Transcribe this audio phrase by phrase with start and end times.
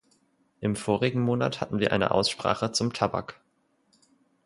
[0.61, 3.39] Im vorigen Monat hatten wir eine Aussprache zum Tabak.